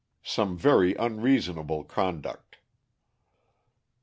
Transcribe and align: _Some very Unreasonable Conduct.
_Some 0.25 0.55
very 0.57 0.95
Unreasonable 0.95 1.83
Conduct. 1.83 2.57